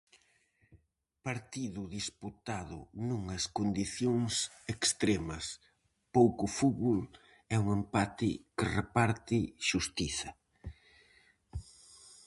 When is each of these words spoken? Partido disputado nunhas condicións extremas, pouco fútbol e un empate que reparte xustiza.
Partido 1.27 1.81
disputado 1.97 2.79
nunhas 3.09 3.43
condicións 3.57 4.33
extremas, 4.75 5.45
pouco 6.15 6.45
fútbol 6.57 6.99
e 7.53 7.55
un 7.63 7.67
empate 7.79 8.29
que 8.57 8.65
reparte 8.79 9.37
xustiza. 9.67 10.29